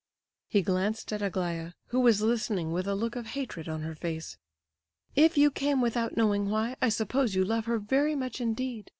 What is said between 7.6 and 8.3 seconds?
her very